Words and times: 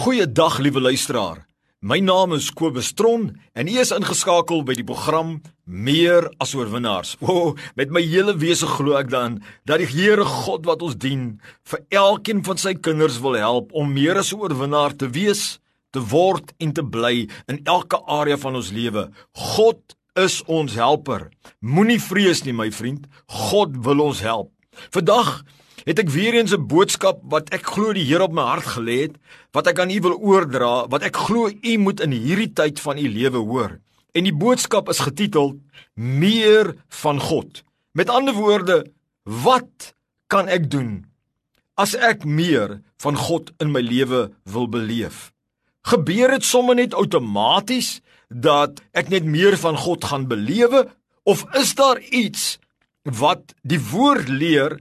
Goeiedag 0.00 0.58
liewe 0.58 0.80
luisteraar. 0.80 1.42
My 1.84 1.98
naam 2.00 2.32
is 2.32 2.46
Kobus 2.56 2.94
Tron 2.96 3.26
en 3.52 3.68
u 3.68 3.74
is 3.82 3.90
ingeskakel 3.92 4.62
by 4.64 4.72
die 4.78 4.84
program 4.88 5.34
Meer 5.68 6.24
as 6.40 6.54
oorwinnaars. 6.56 7.18
O, 7.20 7.34
oh, 7.34 7.50
met 7.76 7.92
my 7.92 8.00
hele 8.00 8.32
wese 8.40 8.64
glo 8.64 8.96
ek 8.96 9.10
dan 9.12 9.36
dat 9.68 9.82
die 9.82 9.90
Here 9.90 10.24
God 10.24 10.64
wat 10.70 10.80
ons 10.86 10.96
dien 10.96 11.26
vir 11.68 11.84
elkeen 12.00 12.40
van 12.48 12.62
sy 12.62 12.72
kinders 12.80 13.20
wil 13.20 13.36
help 13.36 13.76
om 13.76 13.92
meer 13.92 14.16
as 14.22 14.32
'n 14.32 14.40
oorwinnaar 14.40 14.96
te 14.96 15.10
wees, 15.12 15.60
te 15.92 16.00
word 16.00 16.56
en 16.56 16.72
te 16.72 16.82
bly 16.96 17.28
in 17.52 17.60
elke 17.68 18.00
area 18.08 18.40
van 18.40 18.56
ons 18.56 18.72
lewe. 18.72 19.10
God 19.36 19.96
is 20.16 20.40
ons 20.48 20.80
helper. 20.80 21.28
Moenie 21.60 22.00
vrees 22.00 22.44
nie, 22.48 22.56
my 22.56 22.70
vriend. 22.72 23.04
God 23.28 23.76
wil 23.84 24.00
ons 24.00 24.24
help. 24.24 24.48
Vandag 24.96 25.44
het 25.84 25.98
ek 25.98 26.10
weer 26.10 26.34
eens 26.34 26.52
'n 26.52 26.66
boodskap 26.66 27.20
wat 27.22 27.50
ek 27.54 27.66
glo 27.66 27.92
die 27.92 28.04
Here 28.04 28.22
op 28.24 28.32
my 28.32 28.42
hart 28.42 28.76
gelê 28.76 29.00
het, 29.08 29.16
wat 29.52 29.66
ek 29.66 29.78
aan 29.78 29.90
u 29.90 30.00
wil 30.00 30.16
oordra, 30.18 30.88
wat 30.88 31.02
ek 31.02 31.16
glo 31.16 31.48
u 31.48 31.76
moet 31.78 32.00
in 32.00 32.12
hierdie 32.12 32.52
tyd 32.52 32.80
van 32.80 32.98
u 32.98 33.08
lewe 33.08 33.38
hoor. 33.38 33.78
En 34.12 34.24
die 34.24 34.34
boodskap 34.34 34.88
is 34.88 34.98
getiteld 34.98 35.56
Meer 35.94 36.74
van 36.88 37.20
God. 37.20 37.62
Met 37.92 38.08
ander 38.08 38.34
woorde, 38.34 38.86
wat 39.24 39.94
kan 40.26 40.48
ek 40.48 40.70
doen 40.70 41.04
as 41.74 41.94
ek 41.94 42.24
meer 42.24 42.80
van 43.00 43.16
God 43.16 43.50
in 43.58 43.72
my 43.72 43.80
lewe 43.80 44.30
wil 44.44 44.68
beleef? 44.68 45.32
Gebeur 45.82 46.30
dit 46.30 46.44
sommer 46.44 46.74
net 46.74 46.94
outomaties 46.94 48.00
dat 48.28 48.80
ek 48.92 49.08
net 49.08 49.24
meer 49.24 49.56
van 49.58 49.76
God 49.76 50.04
gaan 50.04 50.28
belewe 50.28 50.86
of 51.22 51.44
is 51.58 51.74
daar 51.74 52.00
iets 52.00 52.58
wat 53.02 53.54
die 53.62 53.80
woord 53.90 54.28
leer 54.28 54.78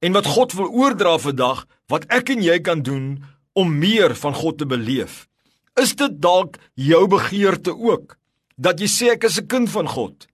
en 0.00 0.16
wat 0.16 0.26
God 0.26 0.52
wil 0.56 0.70
oordra 0.72 1.18
vandag 1.20 1.66
wat 1.92 2.06
ek 2.12 2.32
en 2.34 2.42
jy 2.42 2.58
kan 2.64 2.82
doen 2.86 3.20
om 3.52 3.78
meer 3.78 4.14
van 4.16 4.34
God 4.34 4.58
te 4.58 4.66
beleef. 4.66 5.26
Is 5.80 5.94
dit 5.96 6.16
dalk 6.22 6.56
jou 6.74 7.06
begeerte 7.10 7.74
ook 7.76 8.16
dat 8.60 8.80
jy 8.80 8.88
sê 8.88 9.12
ek 9.16 9.24
is 9.24 9.40
'n 9.40 9.46
kind 9.46 9.68
van 9.70 9.88
God. 9.88 10.26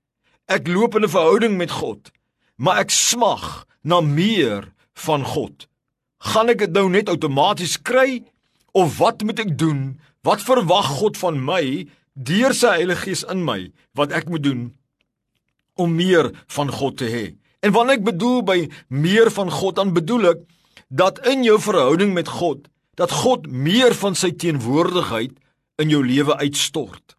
Ek 0.49 0.69
loop 0.69 0.95
in 0.95 1.05
'n 1.05 1.09
verhouding 1.09 1.57
met 1.57 1.71
God, 1.71 2.11
maar 2.57 2.79
ek 2.79 2.91
smag 2.91 3.67
na 3.83 4.01
meer 4.01 4.73
van 4.95 5.25
God. 5.25 5.67
Gaan 6.19 6.49
ek 6.49 6.59
dit 6.59 6.73
nou 6.73 6.89
net 6.91 7.09
outomaties 7.09 7.83
kry 7.83 8.25
of 8.73 8.99
wat 8.99 9.23
moet 9.23 9.39
ek 9.39 9.59
doen? 9.59 10.01
Wat 10.23 10.43
verwag 10.43 10.87
God 10.99 11.17
van 11.17 11.45
my 11.45 11.87
deur 12.15 12.55
sy 12.55 12.67
Heilige 12.67 13.03
Gees 13.07 13.23
in 13.23 13.45
my 13.45 13.73
wat 13.95 14.13
ek 14.13 14.29
moet 14.29 14.43
doen 14.43 14.75
om 15.75 15.95
meer 15.95 16.33
van 16.47 16.71
God 16.73 16.97
te 16.97 17.05
hê? 17.05 17.37
En 17.67 17.75
wanneer 17.75 17.99
ek 17.99 18.07
bedoel 18.07 18.43
by 18.47 18.59
meer 18.95 19.27
van 19.35 19.51
God, 19.51 19.75
dan 19.81 19.91
bedoel 19.97 20.31
ek 20.31 20.43
dat 20.87 21.19
in 21.27 21.43
jou 21.43 21.57
verhouding 21.59 22.13
met 22.15 22.31
God, 22.31 22.69
dat 22.95 23.11
God 23.11 23.49
meer 23.51 23.97
van 23.99 24.15
sy 24.15 24.31
teenwoordigheid 24.39 25.35
in 25.83 25.91
jou 25.91 26.05
lewe 26.07 26.37
uitstort. 26.39 27.17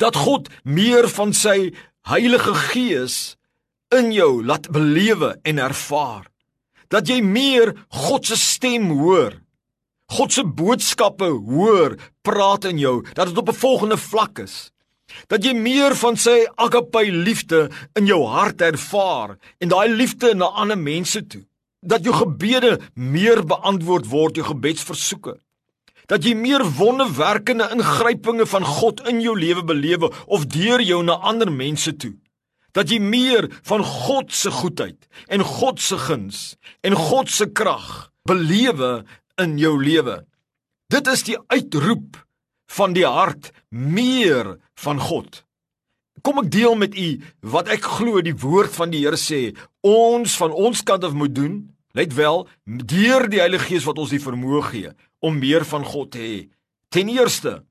Dat 0.00 0.16
God 0.16 0.48
meer 0.64 1.10
van 1.12 1.36
sy 1.36 1.74
Heilige 2.08 2.54
Gees 2.72 3.36
in 3.94 4.10
jou 4.12 4.40
laat 4.44 4.70
belewe 4.72 5.34
en 5.44 5.60
ervaar. 5.60 6.26
Dat 6.88 7.08
jy 7.08 7.20
meer 7.24 7.74
God 7.92 8.26
se 8.28 8.40
stem 8.40 8.88
hoor. 8.96 9.36
God 10.16 10.32
se 10.32 10.44
boodskappe 10.44 11.28
hoor 11.28 11.96
praat 12.24 12.64
in 12.72 12.80
jou, 12.80 13.02
dat 13.12 13.28
dit 13.28 13.38
op 13.38 13.48
'n 13.52 13.60
volgende 13.60 13.96
vlak 14.00 14.38
is 14.38 14.73
dat 15.28 15.44
jy 15.44 15.54
meer 15.56 15.94
van 15.98 16.16
sy 16.20 16.44
agape 16.60 17.04
liefde 17.12 17.68
in 17.98 18.08
jou 18.08 18.22
hart 18.30 18.62
ervaar 18.64 19.36
en 19.58 19.72
daai 19.72 19.88
liefde 19.92 20.34
na 20.34 20.50
ander 20.52 20.78
mense 20.78 21.22
toe. 21.26 21.44
Dat 21.84 22.04
jou 22.04 22.14
gebede 22.16 22.78
meer 22.94 23.44
beantwoord 23.44 24.08
word 24.08 24.40
jou 24.40 24.46
gebedsversoeke. 24.48 25.36
Dat 26.08 26.24
jy 26.24 26.34
meer 26.36 26.64
wonderwerkende 26.76 27.70
ingrypinge 27.72 28.46
van 28.48 28.64
God 28.64 29.02
in 29.08 29.22
jou 29.24 29.36
lewe 29.38 29.64
belewe 29.64 30.10
of 30.26 30.46
deur 30.52 30.82
jou 30.84 31.02
na 31.04 31.16
ander 31.20 31.52
mense 31.52 31.96
toe. 31.96 32.14
Dat 32.74 32.90
jy 32.90 32.98
meer 33.00 33.48
van 33.68 33.84
God 33.84 34.32
se 34.34 34.50
goedheid 34.50 35.06
en 35.28 35.44
God 35.46 35.80
se 35.80 35.98
guns 35.98 36.56
en 36.82 36.96
God 36.98 37.30
se 37.30 37.46
krag 37.52 38.10
belewe 38.28 39.04
in 39.40 39.58
jou 39.58 39.76
lewe. 39.80 40.22
Dit 40.92 41.08
is 41.08 41.24
die 41.26 41.38
uitroep 41.48 42.23
van 42.74 42.94
die 42.96 43.06
hart 43.06 43.52
meer 43.70 44.56
van 44.80 45.00
God. 45.00 45.42
Kom 46.24 46.40
ek 46.40 46.50
deel 46.54 46.74
met 46.78 46.96
u 46.96 47.08
wat 47.54 47.68
ek 47.72 47.84
glo 47.98 48.22
die 48.24 48.36
woord 48.40 48.72
van 48.74 48.92
die 48.94 49.04
Here 49.04 49.18
sê 49.20 49.52
ons 49.84 50.36
van 50.40 50.54
ons 50.54 50.82
kant 50.86 51.04
af 51.04 51.16
moet 51.16 51.34
doen. 51.34 51.58
Let 51.94 52.14
wel, 52.16 52.46
deur 52.64 53.28
die 53.30 53.42
Heilige 53.42 53.68
Gees 53.70 53.86
wat 53.86 54.00
ons 54.02 54.10
die 54.10 54.22
vermoë 54.22 54.62
gee 54.72 54.94
om 55.24 55.38
meer 55.38 55.66
van 55.68 55.84
God 55.86 56.14
te 56.16 56.22
hê. 56.22 56.38
Ten 56.90 57.10
eerste, 57.12 57.62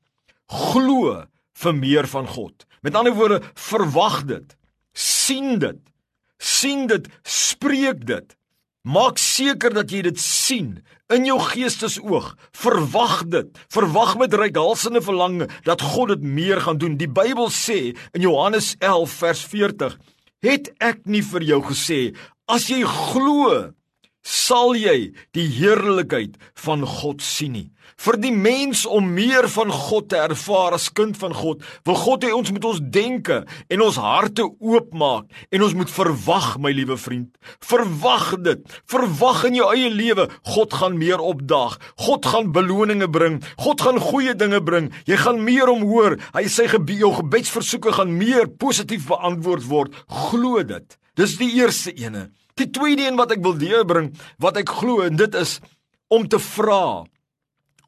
glo 0.48 1.24
vir 1.64 1.76
meer 1.76 2.08
van 2.08 2.28
God. 2.28 2.66
Met 2.84 2.96
ander 2.96 3.16
woorde, 3.16 3.42
verwag 3.56 4.24
dit. 4.28 4.56
sien 4.94 5.60
dit. 5.60 5.80
sien 6.38 6.88
dit, 6.88 7.08
spreek 7.24 8.06
dit. 8.06 8.36
Maak 8.84 9.16
seker 9.16 9.72
dat 9.72 9.94
jy 9.96 10.02
dit 10.04 10.18
sien 10.20 10.82
in 11.08 11.24
jou 11.24 11.38
geestesoog. 11.40 12.34
Verwag 12.52 13.22
dit. 13.32 13.48
Verwag 13.72 14.18
met 14.20 14.34
reikhalsende 14.36 15.00
verlange 15.00 15.48
dat 15.64 15.80
God 15.94 16.12
dit 16.12 16.26
meer 16.28 16.60
gaan 16.66 16.82
doen. 16.82 16.98
Die 17.00 17.08
Bybel 17.08 17.48
sê 17.48 17.96
in 18.12 18.26
Johannes 18.26 18.74
11 18.84 19.16
vers 19.22 19.46
40: 19.48 19.96
"Het 20.44 20.68
ek 20.84 21.06
nie 21.06 21.24
vir 21.24 21.44
jou 21.44 21.62
gesê 21.64 22.12
as 22.46 22.68
jy 22.68 22.84
glo, 22.84 23.72
sal 24.24 24.74
jy 24.80 25.12
die 25.36 25.48
heerlikheid 25.52 26.40
van 26.66 26.86
God 26.88 27.22
sien 27.24 27.58
nie. 27.58 27.70
Vir 28.00 28.18
die 28.20 28.32
mens 28.32 28.86
om 28.90 29.06
meer 29.16 29.46
van 29.52 29.72
God 29.72 30.10
te 30.12 30.18
ervaar 30.20 30.76
as 30.76 30.90
kind 30.96 31.18
van 31.20 31.36
God, 31.36 31.62
wil 31.88 31.98
God 32.00 32.26
hê 32.26 32.32
ons 32.36 32.50
moet 32.52 32.66
ons 32.68 32.82
denke 32.96 33.42
en 33.72 33.84
ons 33.86 34.00
harte 34.02 34.46
oopmaak 34.48 35.28
en 35.54 35.66
ons 35.68 35.76
moet 35.78 35.92
verwag, 35.92 36.48
my 36.64 36.74
liewe 36.76 36.98
vriend. 37.00 37.30
Verwag 37.64 38.34
dit. 38.44 38.64
Verwag 38.90 39.44
in 39.50 39.60
jou 39.60 39.70
eie 39.76 39.92
lewe, 39.94 40.28
God 40.56 40.76
gaan 40.80 40.98
meer 41.00 41.24
opdaag. 41.24 41.78
God 42.08 42.28
gaan 42.28 42.52
beloninge 42.56 43.10
bring. 43.12 43.42
God 43.62 43.84
gaan 43.84 44.02
goeie 44.02 44.36
dinge 44.36 44.64
bring. 44.64 44.92
Jy 45.08 45.20
gaan 45.24 45.44
meer 45.44 45.72
om 45.72 45.86
hoor. 45.88 46.18
Hy 46.36 46.48
sê 46.52 46.70
gebed 46.72 47.04
jou 47.04 47.14
gebedsversoeke 47.20 47.96
gaan 48.00 48.16
meer 48.18 48.50
positief 48.50 49.08
beantwoord 49.12 49.68
word. 49.70 50.00
Glo 50.08 50.64
dit. 50.64 50.98
Dis 51.20 51.38
die 51.38 51.52
eerste 51.60 51.94
ene. 51.94 52.32
Die 52.60 52.70
tweede 52.70 53.08
een 53.08 53.18
wat 53.18 53.34
ek 53.34 53.42
wil 53.42 53.56
deurbring, 53.58 54.12
wat 54.38 54.60
ek 54.62 54.70
glo 54.70 55.02
en 55.06 55.18
dit 55.18 55.36
is 55.40 55.58
om 56.14 56.28
te 56.30 56.40
vra. 56.40 57.04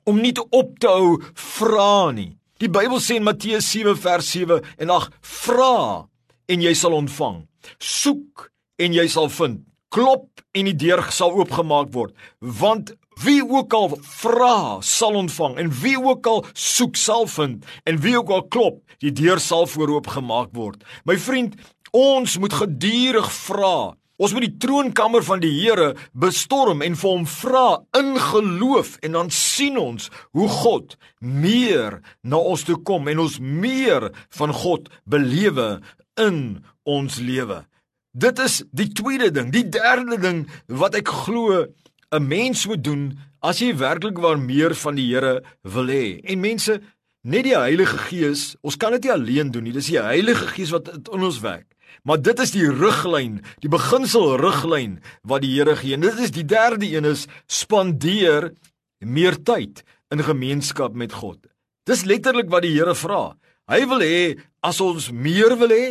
Om 0.06 0.22
nie 0.22 0.34
te 0.38 0.46
op 0.50 0.80
te 0.82 0.90
hou 0.90 1.20
vra 1.34 2.12
nie. 2.16 2.34
Die 2.62 2.72
Bybel 2.72 3.02
sê 3.04 3.20
in 3.20 3.26
Matteus 3.28 3.68
7 3.74 3.98
vers 4.00 4.28
7 4.32 4.62
en 4.82 4.94
ag 4.96 5.10
vra 5.22 6.06
en 6.50 6.66
jy 6.66 6.74
sal 6.78 6.96
ontvang. 6.98 7.44
Soek 7.78 8.48
en 8.82 8.96
jy 8.96 9.06
sal 9.12 9.30
vind. 9.34 9.62
Klop 9.94 10.42
en 10.56 10.70
die 10.70 10.78
deur 10.86 11.04
sal 11.14 11.36
oopgemaak 11.36 11.92
word. 11.94 12.16
Want 12.40 12.94
wie 13.24 13.42
ook 13.44 13.74
al 13.74 13.94
vra, 14.02 14.82
sal 14.82 15.20
ontvang 15.20 15.60
en 15.62 15.70
wie 15.82 15.96
ook 16.00 16.28
al 16.28 16.42
soek, 16.54 16.98
sal 17.00 17.30
vind 17.32 17.68
en 17.88 18.00
wie 18.04 18.16
ook 18.18 18.34
al 18.34 18.44
klop, 18.52 18.82
die 19.04 19.14
deur 19.16 19.40
sal 19.40 19.70
vooroop 19.70 20.10
gemaak 20.16 20.52
word. 20.58 20.84
My 21.06 21.16
vriend, 21.22 21.56
ons 21.96 22.38
moet 22.42 22.56
gedurig 22.56 23.30
vra 23.46 23.96
Ons 24.16 24.32
moet 24.32 24.46
die 24.46 24.58
troonkamer 24.64 25.26
van 25.28 25.42
die 25.44 25.52
Here 25.52 25.94
bestorm 26.16 26.84
en 26.86 26.96
vir 26.96 27.12
hom 27.12 27.26
vra 27.28 27.66
in 28.00 28.14
geloof 28.22 28.96
en 29.04 29.18
dan 29.18 29.32
sien 29.34 29.76
ons 29.80 30.08
hoe 30.38 30.48
God 30.62 30.96
meer 31.20 32.00
na 32.24 32.40
ons 32.40 32.64
toe 32.64 32.78
kom 32.88 33.10
en 33.12 33.26
ons 33.26 33.40
meer 33.44 34.12
van 34.40 34.56
God 34.56 34.88
belewe 35.04 35.82
in 36.22 36.64
ons 36.88 37.20
lewe. 37.20 37.66
Dit 38.16 38.40
is 38.40 38.62
die 38.72 38.88
tweede 38.96 39.34
ding, 39.36 39.52
die 39.52 39.68
derde 39.68 40.16
ding 40.24 40.46
wat 40.72 40.96
ek 40.96 41.12
glo 41.12 41.66
'n 42.16 42.28
mens 42.28 42.66
moet 42.68 42.84
doen 42.84 43.20
as 43.44 43.60
jy 43.60 43.76
werklik 43.76 44.18
waar 44.18 44.40
meer 44.40 44.74
van 44.76 44.96
die 44.96 45.12
Here 45.12 45.44
wil 45.64 45.88
hê. 45.92 46.22
En 46.24 46.40
mense, 46.40 46.80
net 47.24 47.44
die 47.44 47.58
Heilige 47.58 47.98
Gees, 47.98 48.56
ons 48.62 48.78
kan 48.78 48.92
dit 48.92 49.04
nie 49.04 49.12
alleen 49.12 49.52
doen 49.52 49.64
nie. 49.64 49.74
Dis 49.74 49.92
die 49.92 50.00
Heilige 50.00 50.48
Gees 50.48 50.72
wat 50.72 50.88
in 50.88 51.24
ons 51.24 51.42
werk. 51.42 51.75
Maar 52.04 52.22
dit 52.22 52.40
is 52.40 52.52
die 52.56 52.68
riglyn, 52.70 53.40
die 53.64 53.72
beginsel 53.72 54.36
riglyn 54.42 55.00
wat 55.24 55.46
die 55.46 55.54
Here 55.56 55.76
gee. 55.80 55.96
En 55.96 56.06
dit 56.06 56.20
is 56.20 56.34
die 56.36 56.46
derde 56.46 56.88
een 56.90 57.06
is 57.06 57.28
spandeer 57.48 58.52
meer 59.00 59.38
tyd 59.44 59.84
in 60.12 60.24
gemeenskap 60.24 60.96
met 60.96 61.14
God. 61.14 61.40
Dis 61.86 62.06
letterlik 62.06 62.50
wat 62.50 62.66
die 62.66 62.74
Here 62.76 62.96
vra. 62.98 63.36
Hy 63.70 63.86
wil 63.90 64.04
hê 64.06 64.20
as 64.66 64.82
ons 64.82 65.10
meer 65.14 65.56
wil 65.58 65.74
hê, 65.74 65.86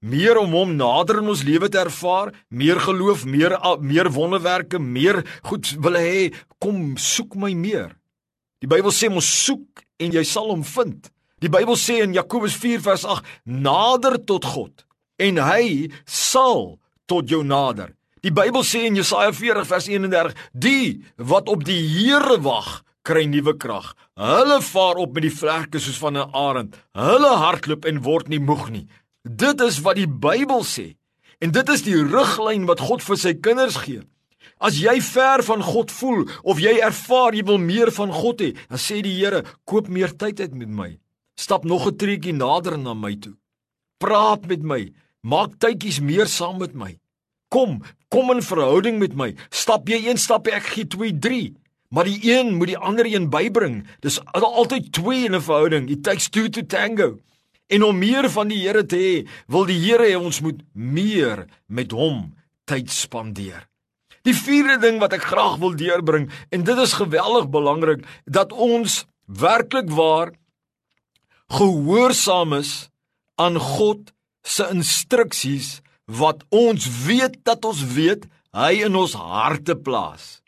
meer 0.00 0.38
om 0.40 0.52
hom 0.56 0.74
nader 0.76 1.20
in 1.22 1.30
ons 1.32 1.44
lewe 1.44 1.68
te 1.72 1.80
ervaar, 1.80 2.32
meer 2.48 2.80
geloof, 2.80 3.24
meer 3.28 3.56
meer 3.80 4.10
wonderwerke, 4.12 4.78
meer 4.80 5.22
goed 5.48 5.72
wil 5.84 5.98
hê, 5.98 6.32
kom 6.60 6.96
soek 7.00 7.36
my 7.36 7.52
meer. 7.56 7.96
Die 8.60 8.68
Bybel 8.70 8.92
sê 8.92 9.10
ons 9.12 9.28
soek 9.44 9.84
en 10.00 10.12
jy 10.16 10.24
sal 10.24 10.48
hom 10.52 10.64
vind. 10.64 11.10
Die 11.44 11.52
Bybel 11.52 11.76
sê 11.76 12.00
in 12.04 12.16
Jakobus 12.16 12.56
4 12.56 12.80
vers 12.84 13.04
8: 13.04 13.24
Nader 13.44 14.16
tot 14.24 14.44
God 14.48 14.86
en 15.16 15.38
hy 15.38 15.90
sal 16.04 16.78
tot 17.06 17.30
jou 17.30 17.42
nader. 17.44 17.94
Die 18.24 18.32
Bybel 18.34 18.64
sê 18.66 18.86
in 18.88 18.96
Jesaja 18.98 19.32
40 19.32 19.68
vers 19.68 19.88
31: 19.88 20.34
Die 20.52 21.04
wat 21.16 21.48
op 21.48 21.64
die 21.64 21.78
Here 21.78 22.40
wag, 22.42 22.82
kry 23.06 23.26
nuwe 23.30 23.54
krag. 23.54 23.92
Hulle 24.18 24.58
vaar 24.64 24.98
op 25.02 25.14
met 25.14 25.28
die 25.28 25.34
vlerke 25.34 25.78
soos 25.78 25.98
van 26.02 26.16
'n 26.16 26.30
arend. 26.34 26.76
Hulle 26.92 27.32
hardloop 27.44 27.84
en 27.84 28.02
word 28.02 28.28
nie 28.28 28.40
moeg 28.40 28.70
nie. 28.70 28.86
Dit 29.22 29.60
is 29.60 29.80
wat 29.80 29.96
die 29.96 30.08
Bybel 30.08 30.64
sê. 30.64 30.96
En 31.38 31.50
dit 31.50 31.68
is 31.68 31.82
die 31.82 31.96
riglyn 32.02 32.66
wat 32.66 32.80
God 32.80 33.02
vir 33.02 33.16
sy 33.16 33.34
kinders 33.34 33.76
gee. 33.76 34.02
As 34.58 34.78
jy 34.80 35.00
ver 35.00 35.42
van 35.44 35.62
God 35.62 35.90
voel 35.90 36.24
of 36.42 36.58
jy 36.58 36.78
ervaar 36.80 37.34
jy 37.34 37.44
wil 37.44 37.58
meer 37.58 37.90
van 37.92 38.12
God 38.12 38.40
hê, 38.40 38.54
dan 38.68 38.78
sê 38.78 39.02
die 39.02 39.18
Here, 39.18 39.44
koop 39.64 39.88
meer 39.88 40.16
tyd 40.16 40.40
uit 40.40 40.54
met 40.54 40.68
my. 40.68 40.98
Stap 41.36 41.64
nog 41.64 41.86
'n 41.86 41.96
treukie 41.96 42.32
nader 42.32 42.78
na 42.78 42.94
my 42.94 43.14
toe. 43.16 43.36
Praat 43.98 44.46
met 44.46 44.62
my. 44.62 44.92
Maak 45.26 45.58
tydjies 45.58 45.98
meer 45.98 46.30
saam 46.30 46.60
met 46.62 46.74
my. 46.78 46.92
Kom, 47.50 47.80
kom 48.14 48.30
in 48.34 48.42
verhouding 48.46 49.00
met 49.02 49.14
my. 49.18 49.32
Stap 49.50 49.90
jy 49.90 50.04
een 50.06 50.20
stap, 50.22 50.46
ek 50.46 50.70
gee 50.74 50.86
2, 50.86 51.18
3. 51.18 51.54
Maar 51.90 52.06
die 52.06 52.18
een 52.30 52.54
moet 52.58 52.70
die 52.74 52.78
ander 52.78 53.06
een 53.06 53.28
bybring. 53.30 53.80
Dis 54.02 54.18
altyd 54.34 54.92
twee 54.92 55.24
in 55.26 55.34
'n 55.34 55.42
verhouding. 55.42 55.90
It 55.90 56.02
takes 56.02 56.28
two 56.28 56.48
to 56.48 56.62
tango. 56.62 57.18
En 57.66 57.82
om 57.82 57.98
meer 57.98 58.30
van 58.30 58.48
die 58.48 58.62
Here 58.62 58.86
te 58.86 58.96
hê, 58.96 59.28
wil 59.46 59.64
die 59.66 59.78
Here 59.78 60.06
hê 60.06 60.16
ons 60.16 60.40
moet 60.40 60.62
meer 60.72 61.46
met 61.66 61.90
hom 61.90 62.34
tyd 62.64 62.90
spandeer. 62.90 63.66
Die 64.22 64.34
vierde 64.34 64.78
ding 64.82 64.98
wat 64.98 65.12
ek 65.12 65.22
graag 65.22 65.58
wil 65.62 65.74
deurbring 65.74 66.30
en 66.50 66.64
dit 66.66 66.78
is 66.78 66.92
geweldig 66.98 67.48
belangrik 67.50 68.06
dat 68.24 68.52
ons 68.52 69.06
werklik 69.26 69.90
waar 69.90 70.32
gehoorsaam 71.48 72.52
is 72.52 72.90
aan 73.34 73.58
God 73.58 74.12
se 74.46 74.66
instruksies 74.70 75.80
wat 76.06 76.44
ons 76.54 76.86
weet 77.04 77.40
dat 77.42 77.64
ons 77.66 77.82
weet 77.96 78.28
hy 78.56 78.72
in 78.86 78.94
ons 78.96 79.16
harte 79.18 79.74
plaas. 79.76 80.40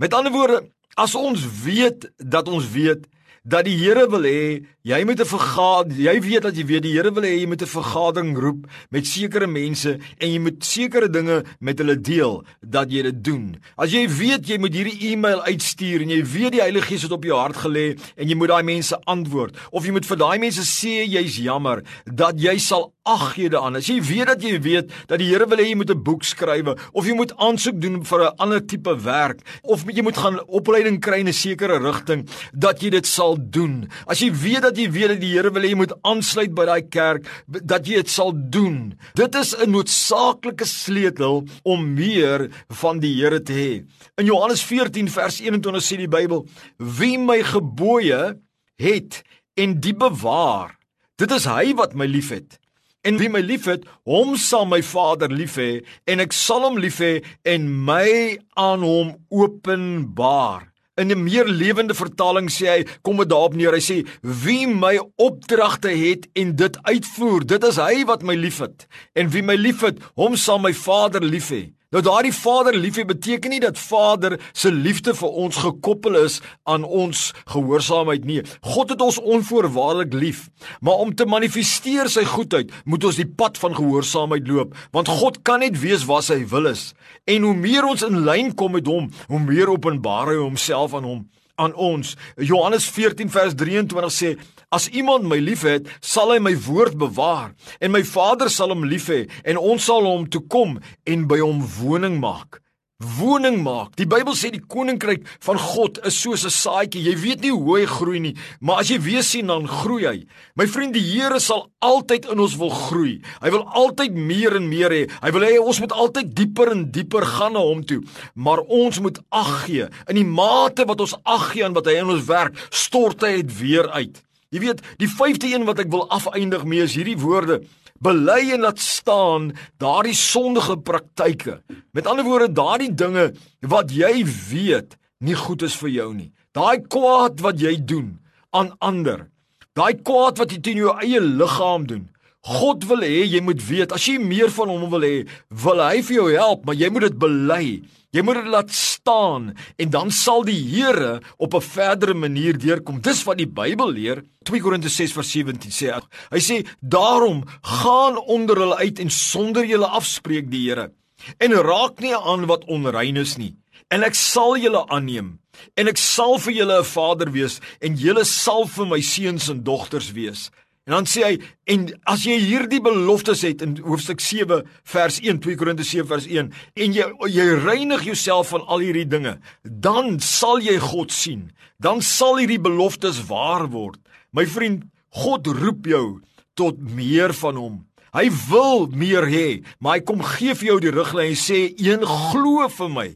Met 0.00 0.14
ander 0.14 0.32
woorde, 0.32 0.60
as 1.00 1.16
ons 1.16 1.40
weet 1.64 2.10
dat 2.16 2.48
ons 2.48 2.68
weet 2.72 3.08
dat 3.42 3.64
die 3.64 3.76
Here 3.78 4.04
wil 4.12 4.26
hê 4.28 4.60
jy 4.84 5.00
moet 5.04 5.20
'n 5.20 5.24
vergadering 5.24 5.96
jy 5.96 6.20
weet 6.20 6.42
dat 6.42 6.56
jy 6.56 6.64
weet 6.64 6.82
die 6.82 6.92
Here 6.92 7.10
wil 7.10 7.24
hê 7.24 7.40
jy 7.40 7.46
moet 7.46 7.62
'n 7.62 7.66
vergadering 7.66 8.36
roep 8.36 8.66
met 8.90 9.06
sekere 9.06 9.46
mense 9.46 9.98
en 10.18 10.28
jy 10.28 10.38
moet 10.38 10.64
sekere 10.64 11.08
dinge 11.08 11.44
met 11.60 11.78
hulle 11.78 11.96
deel 11.96 12.44
dat 12.60 12.92
jy 12.92 13.02
dit 13.02 13.24
doen. 13.24 13.56
As 13.76 13.92
jy 13.92 14.08
weet 14.08 14.46
jy 14.46 14.58
moet 14.58 14.74
hierdie 14.74 15.12
e-mail 15.12 15.42
uitstuur 15.42 16.02
en 16.02 16.10
jy 16.10 16.22
weet 16.22 16.52
die 16.52 16.60
Heilige 16.60 16.86
Gees 16.86 17.02
het 17.02 17.12
op 17.12 17.24
jou 17.24 17.36
hart 17.36 17.56
gelê 17.56 17.96
en 18.16 18.28
jy 18.28 18.34
moet 18.36 18.48
daai 18.48 18.62
mense 18.62 18.96
antwoord 19.04 19.56
of 19.70 19.84
jy 19.84 19.92
moet 19.92 20.06
vir 20.06 20.16
daai 20.16 20.38
mense 20.38 20.60
sê 20.60 21.08
jy's 21.08 21.36
jammer 21.36 21.82
dat 22.04 22.36
jy 22.36 22.58
sal 22.58 22.92
ag 23.08 23.32
gee 23.34 23.48
daaraan. 23.48 23.78
As 23.80 23.88
jy 23.88 23.96
weet 24.04 24.28
dat 24.28 24.42
jy 24.44 24.58
weet 24.60 24.92
dat 25.08 25.20
die 25.20 25.30
Here 25.30 25.46
wil 25.48 25.58
hê 25.58 25.70
jy 25.70 25.76
moet 25.78 25.90
'n 25.90 26.02
boek 26.02 26.22
skryf 26.22 26.68
of 26.92 27.06
jy 27.06 27.14
moet 27.14 27.32
aansoek 27.36 27.80
doen 27.80 28.04
vir 28.04 28.20
'n 28.20 28.36
ander 28.38 28.60
tipe 28.60 28.94
werk 29.02 29.40
of 29.62 29.84
jy 29.88 30.02
moet 30.02 30.16
gaan 30.16 30.40
opleiding 30.48 31.00
kry 31.00 31.20
in 31.20 31.28
'n 31.28 31.32
sekere 31.32 31.78
rigting 31.78 32.28
dat 32.52 32.82
jy 32.82 32.90
dit 32.90 33.06
sal 33.06 33.36
doen. 33.40 33.88
As 34.06 34.20
jy 34.20 34.30
weet 34.30 34.62
dat 34.62 34.76
jy 34.76 34.90
weet 34.90 35.08
dat 35.08 35.20
die 35.20 35.32
Here 35.32 35.50
wil 35.50 35.62
hê 35.62 35.68
jy 35.68 35.76
moet 35.76 35.92
aansluit 36.02 36.54
by 36.54 36.64
daai 36.64 36.82
kerk, 36.88 37.26
dat 37.48 37.86
jy 37.86 37.94
dit 37.94 38.08
sal 38.08 38.32
doen. 38.34 38.94
Dit 39.14 39.34
is 39.34 39.54
'n 39.56 39.70
noodsaaklike 39.70 40.64
sleutel 40.64 41.46
om 41.62 41.94
meer 41.94 42.50
van 42.68 42.98
die 43.00 43.14
Here 43.14 43.40
te 43.42 43.52
hê. 43.52 43.84
In 44.18 44.26
Johannes 44.26 44.62
14 44.62 45.08
vers 45.08 45.40
21 45.40 45.82
sê 45.82 45.96
die 45.96 46.08
Bybel: 46.08 46.46
"Wie 46.76 47.18
my 47.18 47.42
gebooie 47.42 48.38
het 48.76 49.22
en 49.56 49.80
die 49.80 49.94
bewaar, 49.94 50.78
dit 51.16 51.30
is 51.30 51.44
hy 51.44 51.74
wat 51.74 51.94
my 51.94 52.06
liefhet." 52.06 52.59
En 53.00 53.16
wie 53.16 53.30
my 53.32 53.40
liefhet, 53.40 53.86
hom 54.04 54.34
sal 54.36 54.66
my 54.68 54.82
Vader 54.84 55.32
lief 55.32 55.56
hê 55.56 55.80
en 56.10 56.20
ek 56.20 56.34
sal 56.36 56.66
hom 56.66 56.76
lief 56.82 56.98
hê 57.00 57.20
en 57.48 57.64
my 57.86 58.36
aan 58.60 58.84
hom 58.84 59.14
openbaar. 59.32 60.66
In 61.00 61.08
'n 61.08 61.24
meer 61.24 61.48
lewende 61.48 61.96
vertaling 61.96 62.50
sê 62.52 62.66
hy, 62.68 62.80
kom 63.00 63.16
dit 63.16 63.28
daarop 63.30 63.54
neer. 63.56 63.72
Hy 63.72 63.80
sê: 63.80 63.98
"Wie 64.20 64.66
my 64.66 65.00
opdragte 65.16 65.88
het 65.88 66.28
en 66.34 66.56
dit 66.56 66.76
uitvoer, 66.82 67.46
dit 67.46 67.64
is 67.64 67.76
hy 67.76 68.04
wat 68.04 68.22
my 68.22 68.34
liefhet. 68.34 68.86
En 69.14 69.30
wie 69.30 69.42
my 69.42 69.56
liefhet, 69.56 69.96
hom 70.14 70.36
sal 70.36 70.58
my 70.58 70.72
Vader 70.72 71.24
lief 71.24 71.48
hê." 71.48 71.72
Nou 71.90 72.04
daardie 72.06 72.30
Vader 72.30 72.76
liefhê 72.78 73.02
beteken 73.02 73.50
nie 73.50 73.58
dat 73.58 73.78
Vader 73.78 74.36
se 74.54 74.70
liefde 74.70 75.10
vir 75.18 75.38
ons 75.42 75.56
gekoppel 75.58 76.20
is 76.20 76.36
aan 76.62 76.84
ons 76.86 77.22
gehoorsaamheid 77.50 78.28
nie. 78.28 78.44
God 78.62 78.92
het 78.94 79.02
ons 79.02 79.18
onvoorwaardelik 79.18 80.14
lief, 80.14 80.44
maar 80.78 81.02
om 81.02 81.10
te 81.10 81.26
manifesteer 81.26 82.06
sy 82.06 82.22
goedheid, 82.30 82.70
moet 82.86 83.08
ons 83.10 83.18
die 83.18 83.26
pad 83.26 83.58
van 83.58 83.74
gehoorsaamheid 83.74 84.46
loop, 84.46 84.78
want 84.94 85.10
God 85.10 85.42
kan 85.42 85.64
net 85.66 85.82
weet 85.82 86.06
wat 86.06 86.30
hy 86.30 86.44
wil 86.54 86.70
is. 86.70 86.92
En 87.26 87.42
hoe 87.48 87.56
meer 87.58 87.90
ons 87.90 88.06
in 88.06 88.22
lyn 88.22 88.54
kom 88.54 88.78
met 88.78 88.86
hom, 88.86 89.10
hoe 89.26 89.42
meer 89.42 89.74
openbaar 89.74 90.30
hy 90.30 90.38
homself 90.44 90.94
aan 90.94 91.10
hom 91.10 91.26
aan 91.60 91.76
ons. 91.76 92.16
Johannes 92.36 92.88
14 92.88 93.28
vers 93.30 93.54
23 93.54 94.10
sê: 94.14 94.32
As 94.70 94.88
iemand 94.88 95.28
my 95.28 95.40
liefhet, 95.42 95.88
sal 96.00 96.32
hy 96.32 96.38
my 96.42 96.54
woord 96.66 96.96
bewaar 97.00 97.52
en 97.82 97.92
my 97.92 98.02
Vader 98.06 98.50
sal 98.50 98.72
hom 98.72 98.86
lief 98.88 99.10
hê 99.12 99.24
en 99.44 99.60
ons 99.60 99.84
sal 99.84 100.06
hom 100.08 100.28
toe 100.30 100.42
kom 100.48 100.78
en 101.04 101.28
by 101.30 101.40
hom 101.42 101.64
woning 101.80 102.20
maak. 102.22 102.62
Woning 103.00 103.62
maak. 103.64 103.94
Die 103.96 104.04
Bybel 104.04 104.34
sê 104.36 104.50
die 104.52 104.60
koninkryk 104.60 105.22
van 105.46 105.56
God 105.56 106.02
is 106.04 106.18
soos 106.20 106.44
'n 106.44 106.52
saadjie. 106.52 107.00
Jy 107.00 107.16
weet 107.16 107.40
nie 107.40 107.50
hoe 107.50 107.78
hy 107.78 107.86
groei 107.86 108.20
nie, 108.20 108.34
maar 108.60 108.80
as 108.80 108.88
jy 108.88 109.00
weer 109.00 109.22
sien 109.22 109.46
dan 109.46 109.66
groei 109.66 110.04
hy. 110.04 110.26
My 110.54 110.66
vriend, 110.66 110.92
die 110.92 111.00
Here 111.00 111.40
sal 111.40 111.70
altyd 111.80 112.28
in 112.30 112.38
ons 112.38 112.56
wil 112.56 112.68
groei. 112.68 113.22
Hy 113.40 113.50
wil 113.50 113.64
altyd 113.64 114.12
meer 114.12 114.56
en 114.56 114.68
meer 114.68 114.90
hê. 114.90 115.10
Hy 115.22 115.30
wil 115.30 115.40
hê 115.40 115.58
ons 115.58 115.80
moet 115.80 115.92
altyd 115.92 116.34
dieper 116.34 116.72
en 116.72 116.90
dieper 116.90 117.24
gaan 117.24 117.52
na 117.54 117.60
hom 117.60 117.82
toe. 117.84 118.02
Maar 118.34 118.60
ons 118.68 119.00
moet 119.00 119.18
ag 119.30 119.64
gee. 119.64 119.88
In 120.06 120.16
die 120.16 120.24
mate 120.24 120.84
wat 120.84 121.00
ons 121.00 121.16
ag 121.24 121.52
gee 121.52 121.64
aan 121.64 121.72
wat 121.72 121.86
hy 121.86 121.92
in 121.92 122.10
ons 122.10 122.26
werk, 122.26 122.52
stort 122.70 123.22
hy 123.22 123.40
dit 123.40 123.58
weer 123.60 123.88
uit. 123.90 124.22
Jy 124.50 124.60
weet, 124.60 124.82
die 124.98 125.08
vyfde 125.08 125.46
een 125.46 125.64
wat 125.64 125.78
ek 125.78 125.90
wil 125.90 126.08
afeindig 126.10 126.64
mee 126.64 126.82
is 126.82 126.94
hierdie 126.98 127.16
woorde: 127.16 127.62
bely 128.04 128.52
en 128.54 128.64
laat 128.64 128.80
staan 128.80 129.50
daardie 129.80 130.16
sondige 130.16 130.76
praktyke. 130.80 131.60
Met 131.92 132.06
ander 132.08 132.24
woorde, 132.24 132.52
daardie 132.52 132.92
dinge 132.94 133.30
wat 133.60 133.92
jy 133.92 134.24
weet 134.24 134.96
nie 135.20 135.36
goed 135.36 135.62
is 135.62 135.76
vir 135.76 135.92
jou 135.92 136.10
nie. 136.14 136.30
Daai 136.56 136.80
kwaad 136.88 137.42
wat 137.44 137.60
jy 137.60 137.76
doen 137.84 138.16
aan 138.56 138.72
ander. 138.80 139.28
Daai 139.76 140.00
kwaad 140.00 140.40
wat 140.40 140.54
jy 140.54 140.60
teen 140.64 140.80
jou 140.80 140.94
eie 140.96 141.20
liggaam 141.20 141.86
doen. 141.86 142.08
God 142.46 142.86
wil 142.88 143.02
hê 143.04 143.26
jy 143.28 143.40
moet 143.44 143.60
weet 143.60 143.92
as 143.92 144.06
jy 144.08 144.18
meer 144.18 144.48
van 144.48 144.68
hom 144.72 144.86
wil 144.90 145.04
hê, 145.04 145.26
wil 145.50 145.82
hy 145.84 146.00
vir 146.00 146.16
jou 146.16 146.28
help, 146.32 146.64
maar 146.64 146.78
jy 146.78 146.88
moet 146.88 147.10
dit 147.10 147.18
bely. 147.20 147.64
Jy 148.10 148.22
moet 148.26 148.40
dit 148.40 148.48
laat 148.50 148.70
staan 148.74 149.52
en 149.78 149.90
dan 149.90 150.08
sal 150.10 150.42
die 150.42 150.58
Here 150.58 151.20
op 151.38 151.54
'n 151.54 151.60
verdere 151.60 152.14
manier 152.14 152.58
deurkom. 152.58 153.00
Dis 153.00 153.22
wat 153.24 153.38
die 153.38 153.46
Bybel 153.46 153.92
leer. 153.92 154.24
2 154.44 154.60
Korintiërs 154.60 154.96
6:17 154.96 155.70
sê 155.70 155.92
hy 156.30 156.40
sê 156.40 156.66
daarom 156.80 157.44
gaan 157.62 158.16
onder 158.16 158.56
hulle 158.56 158.76
uit 158.76 158.98
en 158.98 159.10
sonder 159.10 159.64
julle 159.64 159.86
afspreek 159.86 160.50
die 160.50 160.68
Here 160.68 160.90
en 161.38 161.52
raak 161.52 162.00
nie 162.00 162.16
aan 162.16 162.46
wat 162.46 162.64
onrein 162.64 163.16
is 163.20 163.36
nie 163.36 163.54
en 163.90 164.04
ek 164.06 164.16
sal 164.18 164.56
julle 164.56 164.82
aanneem 164.88 165.38
en 165.80 165.90
ek 165.90 166.00
sal 166.00 166.38
vir 166.38 166.54
julle 166.60 166.78
'n 166.80 166.90
vader 166.94 167.30
wees 167.30 167.60
en 167.80 167.96
julle 167.96 168.24
sal 168.24 168.66
vir 168.66 168.86
my 168.86 169.00
seuns 169.00 169.50
en 169.50 169.62
dogters 169.62 170.12
wees 170.12 170.50
En 170.90 170.96
dan 170.96 171.06
sê 171.06 171.20
hy 171.22 171.34
en 171.70 171.84
as 172.10 172.24
jy 172.26 172.34
hierdie 172.42 172.80
beloftes 172.82 173.44
het 173.46 173.60
in 173.62 173.76
hoofstuk 173.84 174.18
7 174.18 174.64
vers 174.90 175.18
1 175.22 175.38
2 175.44 175.54
Korintiërs 175.60 175.92
7 175.94 176.08
vers 176.10 176.24
1 176.26 176.48
en 176.50 176.96
jy 176.96 177.04
jy 177.30 177.44
reinig 177.60 178.02
jouself 178.08 178.50
van 178.50 178.64
al 178.66 178.82
hierdie 178.82 179.06
dinge, 179.06 179.36
dan 179.62 180.18
sal 180.18 180.58
jy 180.58 180.74
God 180.82 181.14
sien. 181.14 181.52
Dan 181.78 182.02
sal 182.02 182.40
hierdie 182.42 182.58
beloftes 182.58 183.22
waar 183.28 183.68
word. 183.70 184.00
My 184.34 184.42
vriend, 184.50 184.88
God 185.14 185.46
roep 185.60 185.86
jou 185.86 186.18
tot 186.58 186.82
meer 186.82 187.36
van 187.38 187.62
hom. 187.62 187.78
Hy 188.10 188.26
wil 188.50 188.88
meer 188.90 189.30
hê, 189.30 189.48
maar 189.78 190.00
hy 190.00 190.04
kom 190.10 190.26
gee 190.26 190.58
vir 190.58 190.72
jou 190.72 190.78
die 190.82 190.96
riglyn 190.96 191.36
en 191.36 191.38
sê: 191.38 191.68
"Een 191.78 192.02
glo 192.02 192.66
vir 192.66 192.90
my. 192.90 193.08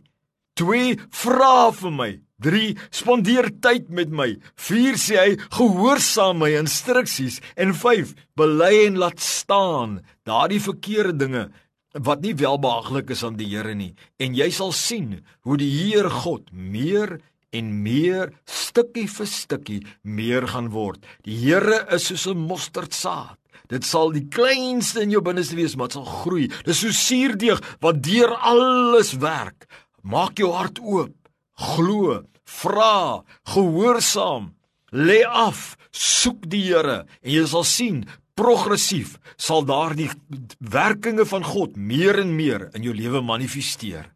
Twee 0.55 0.95
vra 1.11 1.73
vir 1.75 1.91
my." 1.91 2.11
3 2.45 2.77
spandeer 2.93 3.49
tyd 3.65 3.89
met 3.89 4.13
my. 4.13 4.35
4 4.61 5.01
sê 5.01 5.19
hy 5.21 5.37
gehoorsaam 5.57 6.43
my 6.45 6.53
instruksies. 6.61 7.41
En 7.57 7.75
5 7.75 8.15
bely 8.37 8.87
en 8.87 9.01
laat 9.01 9.21
staan 9.21 10.03
daardie 10.29 10.61
verkeerde 10.63 11.17
dinge 11.25 11.49
wat 11.95 12.25
nie 12.25 12.35
welbehaaglik 12.35 13.13
is 13.15 13.23
aan 13.25 13.39
die 13.39 13.49
Here 13.53 13.75
nie. 13.75 13.95
En 14.19 14.35
jy 14.35 14.51
sal 14.51 14.75
sien 14.75 15.21
hoe 15.47 15.57
die 15.61 15.71
Heer 15.71 16.11
God 16.11 16.51
meer 16.51 17.21
en 17.55 17.71
meer 17.85 18.33
stukkie 18.51 19.07
vir 19.11 19.31
stukkie 19.31 19.81
meer 20.03 20.49
gaan 20.51 20.73
word. 20.75 21.05
Die 21.23 21.37
Here 21.39 21.85
is 21.95 22.11
soos 22.11 22.27
'n 22.27 22.47
mosterdsaad. 22.51 23.39
Dit 23.69 23.85
sal 23.85 24.13
die 24.13 24.27
kleinste 24.29 25.01
in 25.01 25.11
jou 25.11 25.23
binneste 25.23 25.57
wees 25.57 25.77
maar 25.77 25.89
dit 25.89 25.97
sal 25.97 26.05
groei. 26.05 26.49
Dis 26.65 26.81
so 26.81 26.91
suurdeeg 26.91 27.63
wat 27.81 28.03
deur 28.03 28.35
alles 28.35 29.15
werk. 29.19 29.67
Maak 30.03 30.39
jou 30.39 30.53
hart 30.53 30.81
oop. 30.81 31.15
Glo, 31.55 32.25
vra, 32.45 33.25
gehoorsaam, 33.55 34.53
lê 34.93 35.23
af, 35.25 35.77
soek 35.91 36.47
die 36.51 36.63
Here 36.69 37.05
en 37.23 37.31
jy 37.31 37.45
sal 37.47 37.65
sien 37.65 38.05
progressief 38.39 39.19
sal 39.37 39.65
daardie 39.67 40.11
werkinge 40.59 41.27
van 41.31 41.45
God 41.47 41.77
meer 41.77 42.19
en 42.23 42.35
meer 42.37 42.69
in 42.75 42.87
jou 42.87 42.95
lewe 42.95 43.23
manifesteer. 43.23 44.11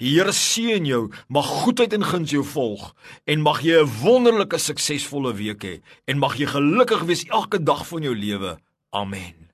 Die 0.00 0.14
Here 0.14 0.32
seën 0.32 0.86
jou, 0.88 1.10
mag 1.28 1.46
goedheid 1.60 1.92
en 1.92 2.06
guns 2.08 2.32
jou 2.32 2.42
volg 2.54 2.94
en 3.26 3.44
mag 3.44 3.60
jy 3.62 3.82
'n 3.82 3.92
wonderlike 4.02 4.58
suksesvolle 4.58 5.34
week 5.36 5.62
hê 5.64 5.82
en 6.06 6.18
mag 6.18 6.38
jy 6.38 6.46
gelukkig 6.46 7.04
wees 7.04 7.24
elke 7.28 7.58
dag 7.62 7.86
van 7.86 8.02
jou 8.02 8.14
lewe. 8.14 8.58
Amen. 8.92 9.49